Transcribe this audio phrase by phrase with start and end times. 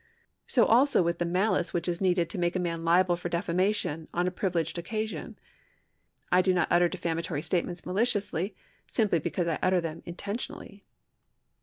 [0.47, 4.07] So also with the mahce which is needed to make a man liable for defamation
[4.15, 5.37] on a privileged occasion;
[6.31, 8.55] I do not utter defamatory statements maliciously,
[8.87, 10.83] simply because I utter them intentionally.